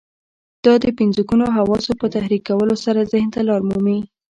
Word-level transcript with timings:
دا 0.65 0.73
د 0.83 0.85
پنځه 0.97 1.21
ګونو 1.29 1.45
حواسو 1.57 1.91
په 2.01 2.07
تحريکولو 2.15 2.75
سره 2.85 3.09
ذهن 3.13 3.29
ته 3.35 3.41
لار 3.47 3.61
مومي. 3.69 3.99